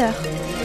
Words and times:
8h. 0.00 0.59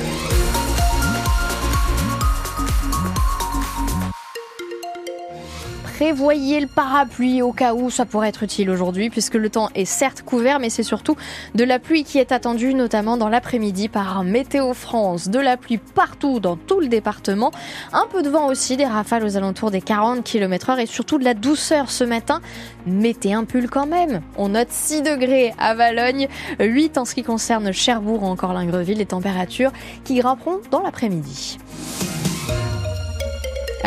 Prévoyez 5.95 6.59
le 6.59 6.67
parapluie 6.67 7.41
au 7.41 7.53
cas 7.53 7.73
où 7.73 7.89
ça 7.89 8.05
pourrait 8.05 8.27
être 8.27 8.43
utile 8.43 8.69
aujourd'hui, 8.69 9.09
puisque 9.09 9.35
le 9.35 9.49
temps 9.49 9.69
est 9.75 9.85
certes 9.85 10.23
couvert, 10.23 10.59
mais 10.59 10.69
c'est 10.69 10.83
surtout 10.83 11.15
de 11.53 11.63
la 11.63 11.79
pluie 11.79 12.03
qui 12.03 12.17
est 12.17 12.33
attendue, 12.33 12.73
notamment 12.73 13.15
dans 13.15 13.29
l'après-midi 13.29 13.87
par 13.87 14.21
Météo 14.25 14.73
France. 14.73 15.29
De 15.29 15.39
la 15.39 15.55
pluie 15.55 15.77
partout 15.77 16.41
dans 16.41 16.57
tout 16.57 16.81
le 16.81 16.89
département. 16.89 17.51
Un 17.93 18.07
peu 18.11 18.23
de 18.23 18.29
vent 18.29 18.47
aussi, 18.47 18.75
des 18.75 18.83
rafales 18.83 19.23
aux 19.23 19.37
alentours 19.37 19.71
des 19.71 19.79
40 19.79 20.21
km 20.25 20.71
heure 20.71 20.79
et 20.79 20.85
surtout 20.85 21.17
de 21.17 21.23
la 21.23 21.33
douceur 21.33 21.89
ce 21.89 22.03
matin. 22.03 22.41
Mettez 22.85 23.33
un 23.33 23.45
pull 23.45 23.69
quand 23.69 23.87
même. 23.87 24.19
On 24.35 24.49
note 24.49 24.71
6 24.71 25.01
degrés 25.01 25.53
à 25.57 25.75
Valogne, 25.75 26.27
8 26.59 26.97
en 26.97 27.05
ce 27.05 27.15
qui 27.15 27.23
concerne 27.23 27.71
Cherbourg 27.71 28.23
ou 28.23 28.25
encore 28.25 28.51
Lingreville, 28.51 28.97
les 28.97 29.05
températures 29.05 29.71
qui 30.03 30.15
grimperont 30.15 30.59
dans 30.71 30.81
l'après-midi. 30.81 31.57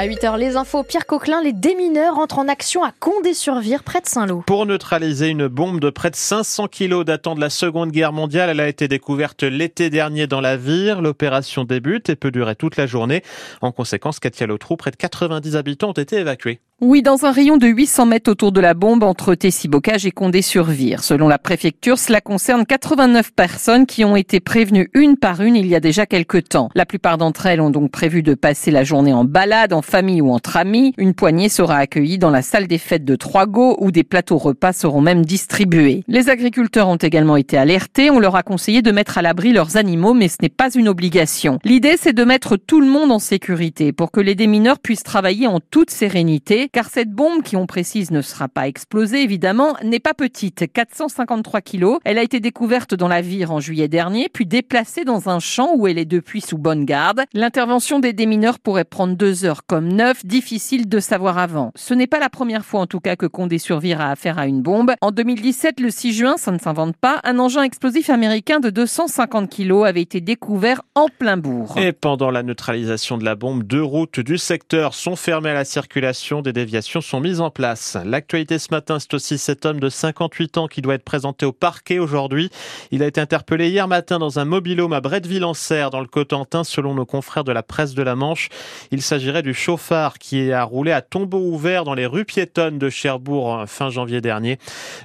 À 0.01 0.07
8h, 0.07 0.39
les 0.39 0.55
infos. 0.55 0.85
Pierre 0.85 1.07
Coquelin, 1.07 1.43
les 1.43 1.53
démineurs 1.53 2.21
entrent 2.21 2.39
en 2.39 2.47
action 2.47 2.85
à 2.85 2.93
Condé-sur-Vire, 3.01 3.83
près 3.83 4.01
de 4.01 4.07
Saint-Lô. 4.07 4.45
Pour 4.47 4.65
neutraliser 4.65 5.27
une 5.27 5.49
bombe 5.49 5.81
de 5.81 5.91
près 5.91 6.09
de 6.11 6.15
500 6.15 6.69
kilos 6.69 7.05
datant 7.05 7.35
de 7.35 7.41
la 7.41 7.51
Seconde 7.51 7.91
Guerre 7.91 8.13
mondiale, 8.13 8.49
elle 8.51 8.61
a 8.61 8.69
été 8.69 8.87
découverte 8.87 9.43
l'été 9.43 9.91
dernier 9.91 10.29
dans 10.29 10.41
la 10.41 10.57
Vire. 10.57 11.03
L'opération 11.03 11.65
débute 11.65 12.11
et 12.11 12.15
peut 12.15 12.31
durer 12.31 12.55
toute 12.55 12.77
la 12.77 12.87
journée. 12.87 13.25
En 13.61 13.73
conséquence, 13.73 14.21
Katia 14.21 14.47
Lotrou, 14.47 14.77
près 14.77 14.93
de 14.93 14.97
90 14.97 15.57
habitants 15.57 15.89
ont 15.89 15.95
été 15.95 16.19
évacués. 16.19 16.61
Oui, 16.81 17.03
dans 17.03 17.25
un 17.25 17.33
rayon 17.33 17.57
de 17.57 17.67
800 17.67 18.07
mètres 18.07 18.31
autour 18.31 18.53
de 18.53 18.61
la 18.61 18.73
bombe 18.73 19.03
entre 19.03 19.35
Tessy-Bocage 19.35 20.07
et 20.07 20.13
Condé-sur-Vire. 20.13 21.03
Selon 21.03 21.27
la 21.27 21.37
préfecture, 21.41 21.99
cela 21.99 22.21
concerne 22.21 22.65
89 22.65 23.33
personnes 23.33 23.85
qui 23.85 24.05
ont 24.05 24.15
été 24.15 24.39
prévenues 24.39 24.89
une 24.95 25.17
par 25.17 25.41
une 25.41 25.57
il 25.57 25.67
y 25.67 25.75
a 25.75 25.81
déjà 25.81 26.07
quelques 26.07 26.51
temps. 26.51 26.69
La 26.77 26.87
plupart 26.87 27.19
d'entre 27.19 27.47
elles 27.47 27.61
ont 27.61 27.71
donc 27.71 27.91
prévu 27.91 28.23
de 28.23 28.35
passer 28.35 28.71
la 28.71 28.85
journée 28.85 29.13
en 29.13 29.25
balade, 29.25 29.73
en 29.73 29.83
famille 29.89 30.21
ou 30.21 30.31
entre 30.31 30.57
amis. 30.57 30.93
Une 30.99 31.15
poignée 31.15 31.49
sera 31.49 31.77
accueillie 31.77 32.19
dans 32.19 32.31
la 32.31 32.43
salle 32.43 32.67
des 32.67 32.79
fêtes 32.79 33.05
de 33.05 33.17
Troigo 33.17 33.77
où 33.81 33.91
des 33.91 34.05
plateaux 34.05 34.39
repas 34.39 34.73
seront 34.73 35.01
même 35.01 35.25
distribués. 35.25 36.05
Les 36.07 36.29
agriculteurs 36.29 36.89
ont 36.89 36.97
également 36.97 37.37
été 37.37 37.57
alertés. 37.57 38.11
On 38.11 38.19
leur 38.19 38.37
a 38.37 38.43
conseillé 38.43 38.83
de 38.83 38.93
mettre 38.93 39.19
à 39.19 39.23
l'abri 39.23 39.53
leurs 39.53 39.77
animaux, 39.77 40.15
mais 40.15 40.29
ce 40.29 40.37
n'est 40.43 40.49
pas 40.49 40.71
une 40.71 40.89
obligation. 40.89 41.59
L'idée, 41.65 41.97
c'est 41.99 42.13
de 42.13 42.25
mettre 42.25 42.57
tout 42.57 42.81
le 42.81 42.87
monde 42.87 43.11
en 43.11 43.19
sécurité 43.19 43.93
pour 43.93 44.11
que 44.11 44.21
les 44.21 44.35
démineurs 44.35 44.79
puissent 44.79 45.03
travailler 45.03 45.47
en 45.47 45.61
toute 45.61 45.91
sérénité 45.91 46.69
car 46.73 46.89
cette 46.89 47.11
bombe, 47.11 47.43
qui 47.43 47.57
on 47.57 47.67
précise 47.67 48.11
ne 48.11 48.21
sera 48.21 48.49
pas 48.49 48.69
explosée 48.69 49.23
évidemment, 49.23 49.75
n'est 49.83 50.01
pas 50.01 50.15
petite, 50.15 50.71
453 50.73 51.61
kilos. 51.61 51.99
Elle 52.05 52.19
a 52.19 52.23
été 52.23 52.41
découverte 52.41 52.95
dans 52.95 53.09
la 53.09 53.23
Vire 53.23 53.53
en 53.53 53.61
juillet 53.61 53.89
dernier, 53.89 54.29
puis 54.33 54.47
déplacée 54.47 55.05
dans 55.05 55.29
un 55.29 55.39
champ 55.39 55.71
où 55.75 55.87
elle 55.87 55.99
est 55.99 56.05
depuis 56.05 56.41
sous 56.41 56.59
bonne 56.59 56.85
garde. 56.85 57.23
L'intervention 57.33 58.01
des 58.01 58.13
démineurs 58.13 58.59
pourrait 58.59 58.85
prendre 58.85 59.17
deux 59.17 59.45
heures 59.45 59.67
comme 59.67 59.78
neuf, 59.87 60.25
difficile 60.25 60.89
de 60.89 61.01
savoir 61.01 61.39
avant. 61.39 61.73
Ce 61.75 61.95
n'est 61.95 62.07
pas 62.07 62.19
la 62.19 62.29
première 62.29 62.65
fois 62.65 62.81
en 62.81 62.87
tout 62.87 63.01
cas 63.01 63.17
que 63.17 63.27
Condé 63.27 63.59
survire 63.59 64.01
à 64.01 64.11
affaire 64.11 64.39
à 64.39 64.47
une 64.47 64.63
bombe. 64.63 64.93
En 65.01 65.11
2017, 65.11 65.81
le 65.81 65.91
6 65.91 66.13
juin, 66.13 66.37
ça 66.37 66.51
ne 66.51 66.59
s'invente 66.59 66.97
pas, 66.97 67.21
un 67.25 67.39
engin 67.39 67.63
explosif 67.63 68.11
américain 68.11 68.61
de 68.61 68.71
250 68.71 69.49
kilos 69.49 69.87
avait 69.87 70.03
été 70.03 70.21
découvert 70.21 70.83
en 70.95 71.07
plein 71.09 71.37
bourg. 71.37 71.75
Et 71.77 71.93
pendant 71.93 72.31
la 72.31 72.43
neutralisation 72.43 73.19
de 73.19 73.25
la 73.25 73.35
bombe, 73.35 73.63
deux 73.63 73.83
routes 73.83 74.21
du 74.21 74.39
secteur 74.39 74.95
sont 74.95 75.17
fermées 75.17 75.51
à 75.51 75.55
la 75.55 75.65
circulation 75.65 76.43
des 76.43 76.53
déviations 76.53 77.01
sont 77.01 77.21
mises 77.21 77.41
en 77.41 77.51
place. 77.51 77.97
L'actualité 78.05 78.59
ce 78.59 78.69
matin, 78.71 78.99
c'est 78.99 79.15
aussi 79.15 79.39
cet 79.39 79.67
homme 79.67 79.81
de 79.81 79.89
58 79.89 80.59
ans 80.59 80.69
qui 80.69 80.83
doit 80.83 80.95
être 80.95 81.05
présenté 81.05 81.47
au 81.47 81.53
parquet 81.53 81.99
aujourd'hui. 81.99 82.51
Il 82.91 83.03
a 83.03 83.07
été 83.07 83.21
interpellé 83.21 83.69
hier 83.69 83.89
matin 83.89 84.19
dans 84.19 84.39
un 84.39 84.45
mobilhome 84.45 84.93
à 84.93 85.01
Bretteville-en-Serre, 85.01 85.91
dans 85.91 86.01
le 86.01 86.07
Cotentin, 86.07 86.65
selon 86.65 86.95
nos 86.95 87.07
confrères 87.07 87.45
de 87.45 87.53
la 87.53 87.63
presse 87.63 87.95
de 87.95 88.03
la 88.03 88.15
Manche. 88.15 88.49
Il 88.91 89.03
s'agirait 89.03 89.43
du 89.43 89.55
chauffard 89.59 90.19
qui 90.19 90.53
a 90.53 90.63
roulé 90.63 90.93
à 90.93 91.03
tombeau 91.03 91.41
ouvert 91.41 91.85
dans 91.85 91.95
les 91.95 92.07
rues 92.07 92.25
piétonnes 92.25 92.79
de 92.79 92.89
Cherbourg 92.89 93.65
fin 93.67 93.91
janvier 93.91 94.21
dernier. 94.21 94.59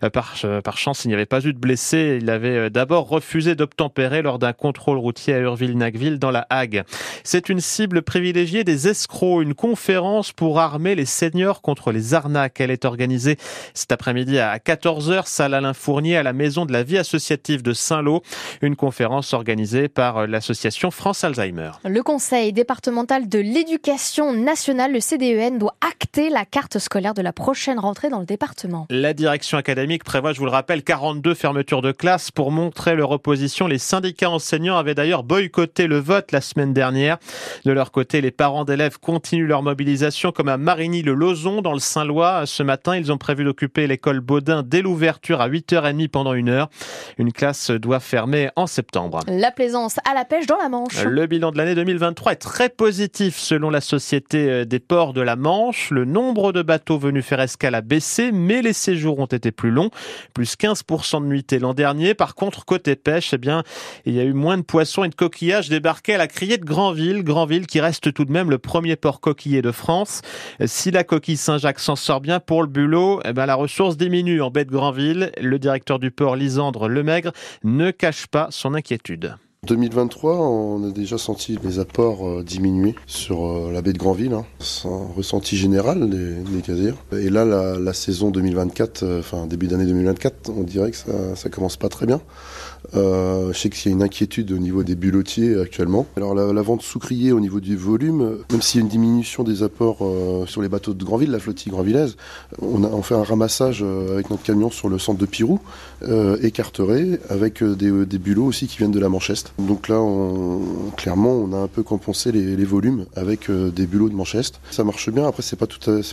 Euh, 0.04 0.10
par, 0.10 0.36
euh, 0.46 0.62
par 0.62 0.78
chance, 0.78 1.06
il 1.06 1.10
n'y 1.10 1.14
avait 1.14 1.26
pas 1.26 1.44
eu 1.44 1.54
de 1.54 1.58
blessés. 1.58 2.20
Il 2.22 2.30
avait 2.30 2.58
euh, 2.58 2.70
d'abord 2.70 3.10
refusé 3.10 3.56
d'obtempérer 3.56 4.22
lors 4.22 4.40
d'un 4.40 4.54
contrôle 4.54 4.98
routier 4.98 5.34
à 5.34 5.40
Urville-Nacville 5.40 6.20
dans 6.20 6.32
la 6.32 6.46
Hague. 6.50 6.84
C'est 7.24 7.50
une 7.50 7.60
cible 7.60 8.04
privilégiée 8.04 8.64
des 8.64 8.88
escrocs, 8.88 9.42
une 9.42 9.56
conférence 9.56 10.32
pour 10.32 10.60
armer 10.60 10.96
les 10.96 11.06
seigneurs 11.06 11.62
contre 11.62 11.92
les 11.92 12.14
arnaques. 12.14 12.62
Elle 12.62 12.72
est 12.72 12.86
organisée 12.86 13.38
cet 13.74 13.92
après-midi 13.92 14.40
à 14.40 14.58
14h, 14.58 15.26
salle 15.26 15.56
Alain 15.56 15.74
Fournier 15.74 16.18
à 16.18 16.24
la 16.24 16.34
Maison 16.34 16.66
de 16.66 16.72
la 16.72 16.84
Vie 16.84 16.98
Associative 16.98 17.64
de 17.64 17.74
Saint-Lô. 17.74 18.22
Une 18.62 18.76
conférence 18.76 19.34
organisée 19.34 19.88
par 19.88 20.28
l'association 20.28 20.92
France 20.92 21.24
Alzheimer. 21.24 21.72
Le 21.86 22.04
Conseil 22.04 22.54
départemental 22.54 23.28
de 23.28 23.40
l'éducation 23.40 24.43
nationale, 24.44 24.94
le 24.94 25.00
CDEN, 25.00 25.58
doit 25.58 25.76
acter 25.82 26.30
la 26.30 26.46
carte 26.46 26.78
scolaire 26.80 27.14
de 27.14 27.22
la 27.22 27.34
prochaine 27.34 27.80
rentrée 27.80 28.10
dans 28.10 28.20
le 28.20 28.26
département. 28.26 28.86
La 28.90 29.14
direction 29.14 29.58
académique 29.58 30.04
prévoit, 30.04 30.34
je 30.34 30.40
vous 30.40 30.46
le 30.46 30.52
rappelle, 30.52 30.84
42 30.84 31.34
fermetures 31.34 31.82
de 31.82 31.92
classes 31.92 32.32
pour 32.32 32.52
montrer 32.52 32.96
leur 32.96 33.12
opposition. 33.12 33.68
Les 33.68 33.78
syndicats 33.78 34.30
enseignants 34.30 34.78
avaient 34.78 34.96
d'ailleurs 34.96 35.24
boycotté 35.24 35.88
le 35.88 36.00
vote 36.00 36.32
la 36.32 36.42
semaine 36.42 36.74
dernière. 36.74 37.18
De 37.66 37.72
leur 37.72 37.92
côté, 37.92 38.22
les 38.22 38.32
parents 38.32 38.66
d'élèves 38.66 39.00
continuent 39.00 39.48
leur 39.48 39.64
mobilisation 39.64 40.32
comme 40.32 40.50
à 40.50 40.58
Marigny-le-Lot 40.58 41.62
dans 41.62 41.74
le 41.74 41.80
Saint-Lois. 41.80 42.46
Ce 42.46 42.64
matin, 42.64 42.96
ils 42.96 43.12
ont 43.12 43.18
prévu 43.18 43.44
d'occuper 43.44 43.88
l'école 43.88 44.20
Baudin 44.20 44.64
dès 44.64 44.82
l'ouverture 44.82 45.42
à 45.42 45.50
8h30 45.50 46.10
pendant 46.10 46.34
une 46.34 46.50
heure. 46.50 46.70
Une 47.18 47.32
classe 47.32 47.72
doit 47.72 48.00
fermer 48.00 48.50
en 48.56 48.68
septembre. 48.68 49.22
La 49.28 49.52
plaisance 49.52 49.98
à 50.10 50.14
la 50.14 50.26
pêche 50.26 50.46
dans 50.48 50.58
la 50.58 50.70
Manche. 50.70 51.04
Le 51.04 51.28
bilan 51.28 51.52
de 51.52 51.58
l'année 51.58 51.76
2023 51.76 52.34
est 52.34 52.36
très 52.36 52.70
positif 52.70 53.38
selon 53.38 53.70
la 53.70 53.82
Société 53.82 54.33
euh, 54.38 54.66
des 54.66 54.80
ports 54.80 55.14
de 55.14 55.22
la 55.22 55.36
Manche. 55.36 55.92
Le 55.92 56.06
nombre 56.06 56.52
de 56.52 56.62
bateaux 56.62 56.98
venus 56.98 57.26
faire 57.26 57.40
escale 57.40 57.76
a 57.76 57.82
baissé, 57.82 58.32
mais 58.32 58.62
les 58.62 58.74
séjours 58.74 59.20
ont 59.20 59.26
été 59.26 59.52
plus 59.52 59.72
longs, 59.72 59.90
plus 60.34 60.56
15% 60.56 61.22
de 61.22 61.28
nuitées 61.28 61.60
l'an 61.60 61.74
dernier. 61.74 62.14
Par 62.14 62.36
contre, 62.36 62.66
côté 62.66 62.96
pêche, 62.96 63.34
eh 63.34 63.38
bien, 63.38 63.64
il 64.06 64.14
y 64.14 64.20
a 64.20 64.24
eu 64.24 64.34
moins 64.34 64.58
de 64.58 64.64
poissons 64.64 65.04
et 65.04 65.10
de 65.10 65.16
coquillages 65.16 65.70
débarqués 65.70 66.16
à 66.16 66.18
la 66.18 66.28
criée 66.28 66.58
de 66.58 66.66
Granville. 66.66 67.24
Granville 67.24 67.68
qui 67.68 67.80
reste 67.80 68.14
tout 68.14 68.26
de 68.26 68.32
même 68.32 68.50
le 68.50 68.58
premier 68.58 68.96
port 68.96 69.20
coquillé 69.20 69.62
de 69.62 69.72
France. 69.72 70.22
Si 70.66 70.92
la 70.92 71.04
coquille 71.04 71.38
Saint-Jacques 71.38 71.80
s'en 71.80 71.96
sort 71.96 72.22
bien 72.22 72.40
pour 72.40 72.62
le 72.62 72.68
bulot, 72.68 73.22
eh 73.26 73.34
ben 73.34 73.46
la 73.46 73.56
ressource 73.56 73.98
diminue 73.98 74.42
en 74.42 74.50
baie 74.50 74.66
de 74.66 74.72
Granville. 74.72 75.32
Le 75.40 75.60
directeur 75.60 76.00
du 76.00 76.12
port, 76.12 76.36
Lisandre 76.36 76.88
Lemaigre, 76.88 77.32
ne 77.64 77.92
cache 77.92 78.28
pas 78.28 78.48
son 78.52 78.74
inquiétude. 78.74 79.36
2023, 79.66 80.36
on 80.40 80.90
a 80.90 80.92
déjà 80.92 81.18
senti 81.18 81.58
les 81.64 81.80
apports 81.80 82.28
euh, 82.28 82.44
diminuer 82.44 82.96
sur 83.08 83.46
euh, 83.46 83.72
la 83.72 83.82
baie 83.82 83.94
de 83.94 83.98
Granville. 83.98 84.34
Hein. 84.34 84.46
C'est 84.60 84.90
un 84.90 85.08
ressenti 85.16 85.56
général 85.56 86.10
des, 86.10 86.62
casiers. 86.62 86.94
Et 87.14 87.30
là, 87.30 87.46
la, 87.46 87.94
saison 87.94 88.30
2024, 88.30 89.04
euh, 89.04 89.20
enfin 89.20 89.46
début 89.48 89.68
d'année 89.68 89.86
2024, 89.86 90.52
on 90.56 90.64
dirait 90.64 90.92
que 90.92 90.98
ça, 90.98 91.36
ça 91.36 91.50
commence 91.50 91.78
pas 91.78 91.88
très 91.88 92.06
bien. 92.06 92.20
Euh, 92.96 93.52
je 93.54 93.60
sais 93.60 93.70
qu'il 93.70 93.92
y 93.92 93.94
a 93.94 93.96
une 93.96 94.04
inquiétude 94.04 94.52
au 94.52 94.58
niveau 94.58 94.84
des 94.84 94.96
bulotiers 94.96 95.60
actuellement. 95.60 96.06
Alors 96.18 96.36
la, 96.36 96.62
vente 96.62 96.82
sous-criée 96.82 97.32
au 97.32 97.40
niveau 97.40 97.60
du 97.60 97.76
volume, 97.76 98.38
même 98.52 98.62
s'il 98.62 98.80
y 98.80 98.84
a 98.84 98.86
une 98.86 98.90
diminution 98.90 99.44
des 99.44 99.64
apports 99.64 99.98
euh, 100.02 100.46
sur 100.46 100.62
les 100.62 100.70
bateaux 100.70 100.94
de 100.94 101.04
Granville, 101.04 101.32
la 101.32 101.40
flottille 101.40 101.72
granvillaise, 101.72 102.16
on 102.62 103.02
fait 103.02 103.16
un 103.16 103.24
ramassage 103.24 103.82
euh, 103.84 104.14
avec 104.14 104.30
notre 104.30 104.44
camion 104.44 104.70
sur 104.70 104.90
le 104.90 105.00
centre 105.00 105.20
de 105.20 105.26
Pirou, 105.26 105.60
euh, 106.04 106.38
écarteré, 106.42 107.20
avec 107.30 107.64
des, 107.64 108.18
bulots 108.18 108.46
aussi 108.46 108.68
qui 108.68 108.78
viennent 108.78 108.92
de 108.92 109.00
la 109.00 109.10
Mancheste. 109.10 109.54
Donc 109.60 109.90
là, 109.90 110.00
clairement, 110.96 111.32
on 111.32 111.54
a 111.54 111.58
un 111.58 111.68
peu 111.68 111.84
compensé 111.84 112.32
les, 112.32 112.66
volumes 112.66 113.06
avec 113.16 113.52
des 113.52 113.86
bulots 113.86 114.10
de 114.10 114.16
Mancheste. 114.16 114.60
Ça 114.72 114.84
marche 114.84 115.10
bien. 115.10 115.28
Après, 115.28 115.44
c'est 115.44 115.58
pas 115.58 115.68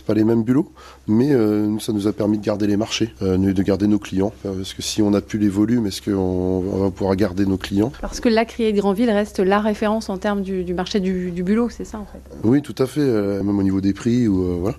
pas 0.05 0.13
les 0.13 0.23
mêmes 0.23 0.43
bulots, 0.43 0.71
mais 1.07 1.31
ça 1.79 1.93
nous 1.93 2.07
a 2.07 2.13
permis 2.13 2.37
de 2.37 2.43
garder 2.43 2.67
les 2.67 2.77
marchés, 2.77 3.13
de 3.21 3.63
garder 3.63 3.87
nos 3.87 3.99
clients. 3.99 4.33
Parce 4.43 4.73
que 4.73 4.81
si 4.81 5.01
on 5.01 5.11
n'a 5.11 5.21
plus 5.21 5.39
les 5.39 5.49
volumes, 5.49 5.87
est-ce 5.87 6.01
qu'on 6.01 6.60
on 6.73 6.83
va 6.83 6.91
pouvoir 6.91 7.15
garder 7.15 7.45
nos 7.45 7.57
clients. 7.57 7.91
Parce 8.01 8.19
que 8.19 8.29
la 8.29 8.45
criée 8.45 8.73
de 8.73 8.77
Grandville 8.77 9.09
reste 9.09 9.39
la 9.39 9.59
référence 9.59 10.09
en 10.09 10.17
termes 10.17 10.41
du, 10.41 10.73
marché 10.73 10.99
du, 10.99 11.43
bulot, 11.43 11.69
c'est 11.69 11.85
ça 11.85 11.97
en 11.97 12.05
fait? 12.05 12.21
Oui, 12.43 12.61
tout 12.61 12.75
à 12.77 12.85
fait, 12.85 13.01
euh, 13.01 13.43
même 13.43 13.57
au 13.57 13.63
niveau 13.63 13.81
des 13.81 13.93
prix. 13.93 14.27
Ou, 14.27 14.43
euh, 14.43 14.57
voilà. 14.59 14.77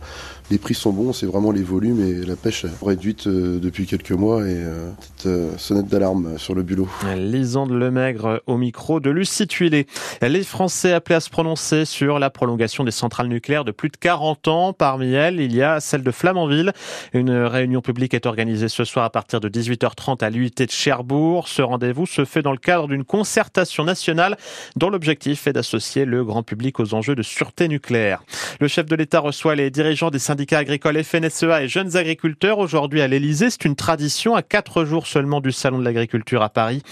Les 0.52 0.58
prix 0.58 0.74
sont 0.74 0.92
bons, 0.92 1.14
c'est 1.14 1.24
vraiment 1.24 1.50
les 1.50 1.62
volumes 1.62 2.06
et 2.06 2.26
la 2.26 2.36
pêche 2.36 2.66
réduite 2.84 3.26
euh, 3.26 3.58
depuis 3.58 3.86
quelques 3.86 4.12
mois 4.12 4.46
et 4.46 4.62
petite 5.00 5.58
sonnette 5.58 5.86
d'alarme 5.86 6.36
sur 6.36 6.54
le 6.54 6.62
bulot. 6.62 6.86
Lisande 7.16 7.70
Lemaigre 7.70 8.42
au 8.46 8.58
micro 8.58 9.00
de 9.00 9.08
Lucie 9.08 9.46
Tuilé. 9.46 9.86
Les 10.20 10.44
Français 10.44 10.92
appelés 10.92 11.14
à 11.14 11.20
se 11.20 11.30
prononcer 11.30 11.86
sur 11.86 12.18
la 12.18 12.28
prolongation 12.28 12.84
des 12.84 12.90
centrales 12.90 13.28
nucléaires 13.28 13.64
de 13.64 13.70
plus 13.70 13.88
de 13.88 13.96
40 13.96 14.48
ans. 14.48 14.72
Parmi 14.74 15.14
elles, 15.14 15.40
il 15.40 15.54
y 15.54 15.62
a 15.62 15.80
celle 15.80 16.02
de 16.02 16.10
Flamanville. 16.10 16.74
Une 17.14 17.30
réunion 17.30 17.80
publique 17.80 18.12
est 18.12 18.26
organisée 18.26 18.68
ce 18.68 18.84
soir 18.84 19.06
à 19.06 19.10
partir 19.10 19.40
de 19.40 19.48
18h30 19.48 20.22
à 20.22 20.28
l'UIT 20.28 20.52
de 20.58 20.70
Cherbourg. 20.70 21.48
Se 21.48 21.62
rendez-vous 21.62 22.04
se 22.04 22.26
fait 22.26 22.42
dans 22.42 22.52
le 22.52 22.58
cadre 22.58 22.88
d'une 22.88 23.04
concertation 23.04 23.84
nationale 23.84 24.36
dont 24.76 24.90
l'objectif 24.90 25.46
est 25.46 25.54
d'associer 25.54 26.04
le 26.04 26.26
grand 26.26 26.42
public 26.42 26.78
aux 26.78 26.92
enjeux 26.92 27.14
de 27.14 27.22
sûreté 27.22 27.68
nucléaire. 27.68 28.22
Le 28.60 28.68
chef 28.68 28.84
de 28.84 28.96
l'État 28.96 29.20
reçoit 29.20 29.54
les 29.54 29.70
dirigeants 29.70 30.10
des 30.10 30.18
syndicats 30.18 30.41
agricoles 30.50 31.02
FNSEA 31.04 31.62
et 31.62 31.68
jeunes 31.68 31.96
agriculteurs 31.96 32.58
aujourd'hui 32.58 33.00
à 33.00 33.08
l'Elysée. 33.08 33.50
C'est 33.50 33.64
une 33.64 33.76
tradition 33.76 34.34
à 34.34 34.42
quatre 34.42 34.84
jours 34.84 35.06
seulement 35.06 35.40
du 35.40 35.52
Salon 35.52 35.78
de 35.78 35.84
l'agriculture 35.84 36.42
à 36.42 36.48
Paris. 36.48 36.82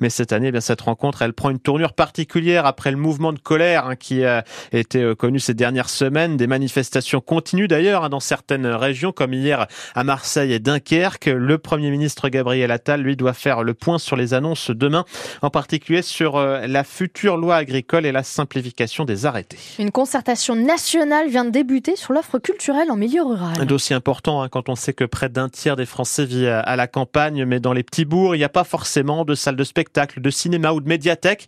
Mais 0.00 0.10
cette 0.10 0.32
année, 0.32 0.48
eh 0.48 0.52
bien, 0.52 0.60
cette 0.60 0.80
rencontre, 0.80 1.22
elle 1.22 1.32
prend 1.32 1.50
une 1.50 1.58
tournure 1.58 1.92
particulière 1.92 2.66
après 2.66 2.90
le 2.90 2.96
mouvement 2.96 3.32
de 3.32 3.38
colère 3.38 3.86
hein, 3.86 3.96
qui 3.96 4.24
a 4.24 4.44
été 4.72 5.02
euh, 5.02 5.14
connu 5.14 5.38
ces 5.38 5.54
dernières 5.54 5.88
semaines. 5.88 6.36
Des 6.36 6.46
manifestations 6.46 7.20
continuent 7.20 7.66
d'ailleurs 7.66 8.04
hein, 8.04 8.08
dans 8.08 8.20
certaines 8.20 8.66
régions, 8.66 9.12
comme 9.12 9.34
hier 9.34 9.66
à 9.94 10.04
Marseille 10.04 10.52
et 10.52 10.58
Dunkerque. 10.58 11.26
Le 11.26 11.58
Premier 11.58 11.90
ministre 11.90 12.28
Gabriel 12.28 12.70
Attal, 12.70 13.02
lui, 13.02 13.16
doit 13.16 13.32
faire 13.32 13.62
le 13.62 13.74
point 13.74 13.98
sur 13.98 14.16
les 14.16 14.34
annonces 14.34 14.70
demain, 14.70 15.04
en 15.42 15.50
particulier 15.50 16.02
sur 16.02 16.36
euh, 16.36 16.66
la 16.66 16.84
future 16.84 17.36
loi 17.36 17.56
agricole 17.56 18.06
et 18.06 18.12
la 18.12 18.22
simplification 18.22 19.04
des 19.04 19.26
arrêtés. 19.26 19.58
Une 19.78 19.90
concertation 19.90 20.54
nationale 20.54 21.28
vient 21.28 21.44
de 21.44 21.50
débuter 21.50 21.96
sur 21.96 22.12
l'offre 22.12 22.38
culturelle 22.38 22.89
en. 22.90 23.60
Un 23.60 23.66
dossier 23.66 23.94
important 23.94 24.42
hein, 24.42 24.48
quand 24.48 24.68
on 24.68 24.74
sait 24.74 24.92
que 24.92 25.04
près 25.04 25.28
d'un 25.28 25.48
tiers 25.48 25.76
des 25.76 25.86
Français 25.86 26.24
vit 26.24 26.46
à 26.46 26.76
la 26.76 26.86
campagne, 26.86 27.44
mais 27.44 27.60
dans 27.60 27.72
les 27.72 27.82
petits 27.82 28.04
bourgs, 28.04 28.34
il 28.34 28.38
n'y 28.38 28.44
a 28.44 28.48
pas 28.48 28.64
forcément 28.64 29.24
de 29.24 29.34
salles 29.34 29.56
de 29.56 29.64
spectacle, 29.64 30.20
de 30.20 30.30
cinéma 30.30 30.72
ou 30.72 30.80
de 30.80 30.88
médiathèque. 30.88 31.46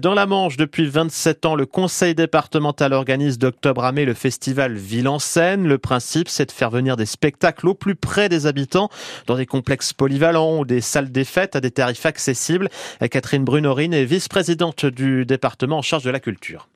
Dans 0.00 0.14
la 0.14 0.26
Manche, 0.26 0.56
depuis 0.56 0.86
27 0.86 1.46
ans, 1.46 1.54
le 1.54 1.66
conseil 1.66 2.14
départemental 2.14 2.92
organise 2.92 3.38
d'octobre 3.38 3.84
à 3.84 3.92
mai 3.92 4.04
le 4.04 4.14
festival 4.14 4.76
Ville 4.76 5.08
en 5.08 5.18
scène. 5.18 5.66
Le 5.66 5.78
principe, 5.78 6.28
c'est 6.28 6.46
de 6.46 6.52
faire 6.52 6.70
venir 6.70 6.96
des 6.96 7.06
spectacles 7.06 7.68
au 7.68 7.74
plus 7.74 7.94
près 7.94 8.28
des 8.28 8.46
habitants, 8.46 8.90
dans 9.26 9.36
des 9.36 9.46
complexes 9.46 9.92
polyvalents 9.92 10.58
ou 10.58 10.64
des 10.64 10.80
salles 10.80 11.12
des 11.12 11.24
fêtes 11.24 11.56
à 11.56 11.60
des 11.60 11.70
tarifs 11.70 12.06
accessibles. 12.06 12.68
Catherine 13.10 13.44
Brunorine 13.44 13.94
est 13.94 14.04
vice-présidente 14.04 14.86
du 14.86 15.24
département 15.26 15.78
en 15.78 15.82
charge 15.82 16.04
de 16.04 16.10
la 16.10 16.20
culture. 16.20 16.68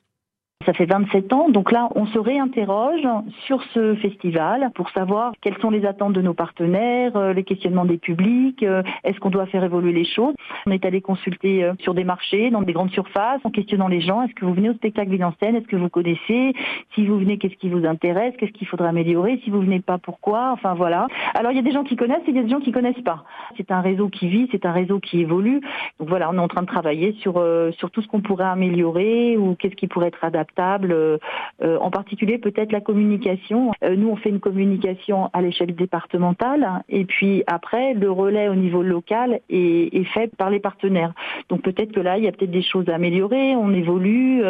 Ça 0.65 0.73
fait 0.73 0.85
27 0.85 1.31
ans, 1.31 1.49
donc 1.49 1.71
là, 1.71 1.89
on 1.93 2.07
se 2.07 2.17
réinterroge 2.17 3.07
sur 3.45 3.61
ce 3.75 3.93
festival 3.95 4.71
pour 4.73 4.89
savoir 4.89 5.33
quelles 5.41 5.57
sont 5.59 5.69
les 5.69 5.85
attentes 5.85 6.13
de 6.13 6.23
nos 6.23 6.33
partenaires, 6.33 7.15
euh, 7.15 7.33
les 7.33 7.43
questionnements 7.43 7.85
des 7.85 7.99
publics, 7.99 8.63
euh, 8.63 8.81
est-ce 9.03 9.19
qu'on 9.19 9.29
doit 9.29 9.45
faire 9.45 9.63
évoluer 9.63 9.91
les 9.91 10.05
choses. 10.05 10.33
On 10.65 10.71
est 10.71 10.83
allé 10.83 11.01
consulter 11.01 11.63
euh, 11.63 11.73
sur 11.81 11.93
des 11.93 12.03
marchés, 12.03 12.49
dans 12.49 12.63
des 12.63 12.73
grandes 12.73 12.89
surfaces, 12.89 13.41
en 13.43 13.51
questionnant 13.51 13.87
les 13.87 14.01
gens, 14.01 14.23
est-ce 14.23 14.33
que 14.33 14.43
vous 14.43 14.55
venez 14.55 14.71
au 14.71 14.73
spectacle 14.73 15.11
Ville 15.11 15.23
en 15.23 15.33
scène, 15.39 15.55
est-ce 15.55 15.67
que 15.67 15.75
vous 15.75 15.89
connaissez, 15.89 16.53
si 16.95 17.05
vous 17.05 17.19
venez, 17.19 17.37
qu'est-ce 17.37 17.57
qui 17.57 17.69
vous 17.69 17.85
intéresse, 17.85 18.33
qu'est-ce 18.39 18.53
qu'il 18.53 18.67
faudra 18.67 18.87
améliorer, 18.87 19.39
si 19.43 19.51
vous 19.51 19.61
venez 19.61 19.81
pas, 19.81 19.99
pourquoi, 19.99 20.49
enfin 20.51 20.73
voilà. 20.73 21.05
Alors 21.35 21.51
il 21.51 21.57
y 21.57 21.59
a 21.59 21.63
des 21.63 21.73
gens 21.73 21.83
qui 21.83 21.95
connaissent 21.95 22.23
et 22.25 22.31
il 22.31 22.37
y 22.37 22.39
a 22.39 22.43
des 22.43 22.49
gens 22.49 22.59
qui 22.59 22.71
connaissent 22.71 23.03
pas. 23.03 23.23
C'est 23.55 23.69
un 23.69 23.81
réseau 23.81 24.09
qui 24.09 24.29
vit, 24.29 24.49
c'est 24.51 24.65
un 24.65 24.71
réseau 24.71 24.99
qui 24.99 25.21
évolue. 25.21 25.61
Donc 25.99 26.09
voilà, 26.09 26.31
on 26.31 26.33
est 26.33 26.39
en 26.39 26.47
train 26.47 26.63
de 26.63 26.67
travailler 26.67 27.13
sur, 27.19 27.33
sur 27.73 27.91
tout 27.91 28.01
ce 28.01 28.07
qu'on 28.07 28.21
pourrait 28.21 28.45
améliorer 28.45 29.37
ou 29.37 29.53
qu'est-ce 29.53 29.75
qui 29.75 29.85
pourrait 29.85 30.07
être 30.07 30.23
adapté 30.23 30.54
euh, 30.59 31.17
euh, 31.63 31.77
en 31.79 31.89
particulier 31.89 32.37
peut-être 32.37 32.71
la 32.71 32.81
communication. 32.81 33.71
Euh, 33.83 33.95
nous, 33.95 34.09
on 34.09 34.15
fait 34.15 34.29
une 34.29 34.39
communication 34.39 35.29
à 35.33 35.41
l'échelle 35.41 35.75
départementale 35.75 36.83
et 36.89 37.05
puis 37.05 37.43
après, 37.47 37.93
le 37.93 38.11
relais 38.11 38.49
au 38.49 38.55
niveau 38.55 38.81
local 38.81 39.39
est, 39.49 40.03
fait 40.13 40.35
par 40.35 40.49
les 40.49 40.59
partenaires. 40.59 41.13
Donc 41.49 41.61
peut-être 41.61 41.91
que 41.91 41.99
là, 41.99 42.17
il 42.17 42.23
y 42.23 42.27
a 42.27 42.31
peut-être 42.31 42.51
des 42.51 42.61
choses 42.61 42.87
à 42.89 42.95
améliorer, 42.95 43.55
on 43.55 43.73
évolue. 43.73 44.43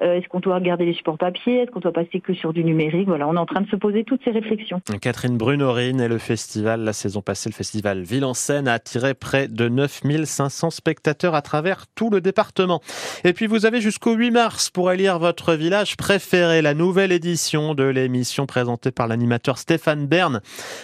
Est-ce 0.00 0.28
qu'on 0.28 0.40
doit 0.40 0.56
regarder 0.56 0.84
les 0.84 0.94
supports 0.94 1.18
papier 1.18 1.60
Est-ce 1.60 1.70
qu'on 1.70 1.80
doit 1.80 1.92
passer 1.92 2.20
que 2.20 2.34
sur 2.34 2.52
du 2.52 2.64
numérique 2.64 3.08
Voilà, 3.08 3.26
on 3.28 3.34
est 3.34 3.38
en 3.38 3.46
train 3.46 3.60
de 3.60 3.68
se 3.68 3.76
poser 3.76 4.04
toutes 4.04 4.22
ces 4.24 4.30
réflexions. 4.30 4.80
Catherine 5.00 5.36
Brunorine 5.36 6.00
et 6.00 6.08
le 6.08 6.18
festival, 6.18 6.82
la 6.82 6.92
saison 6.92 7.20
passée, 7.20 7.50
le 7.50 7.54
festival 7.54 8.02
Ville 8.02 8.24
en 8.24 8.34
Seine 8.34 8.68
a 8.68 8.74
attiré 8.74 9.14
près 9.14 9.48
de 9.48 9.68
9500 9.68 10.70
spectateurs 10.70 11.34
à 11.34 11.42
travers 11.42 11.86
tout 11.94 12.10
le 12.10 12.20
département. 12.20 12.80
Et 13.24 13.32
puis 13.32 13.46
vous 13.46 13.66
avez 13.66 13.80
jusqu'au 13.80 14.14
8 14.14 14.30
mars 14.30 14.70
pour 14.70 14.92
élire 14.92 15.18
votre 15.18 15.41
village 15.50 15.96
préféré. 15.96 16.62
La 16.62 16.74
nouvelle 16.74 17.10
édition 17.10 17.74
de 17.74 17.82
l'émission 17.82 18.46
présentée 18.46 18.92
par 18.92 19.08
l'animateur 19.08 19.58
Stéphane 19.58 20.06
Bern 20.06 20.40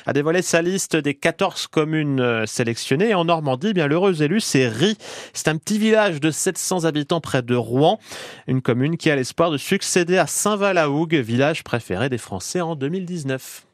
a 0.06 0.12
dévoilé 0.12 0.42
sa 0.42 0.60
liste 0.60 0.96
des 0.96 1.14
14 1.14 1.68
communes 1.68 2.18
euh, 2.20 2.46
sélectionnées. 2.46 3.14
en 3.14 3.24
Normandie, 3.24 3.72
bien 3.72 3.86
l'heureux 3.86 4.20
élu, 4.22 4.40
c'est 4.40 4.66
Rie. 4.66 4.98
C'est 5.32 5.46
un 5.48 5.56
petit 5.56 5.78
village 5.78 6.20
de 6.20 6.32
700 6.32 6.84
habitants 6.84 7.20
près 7.20 7.42
de 7.42 7.54
Rouen. 7.54 8.00
Une 8.48 8.60
commune 8.60 8.96
qui 8.96 9.10
a 9.10 9.16
l'espoir 9.16 9.52
de 9.52 9.56
succéder 9.56 10.18
à 10.18 10.26
Saint-Val-à-Hougue, 10.26 11.14
village 11.14 11.62
préféré 11.62 12.08
des 12.08 12.18
Français 12.18 12.60
en 12.60 12.74
2019. 12.74 13.67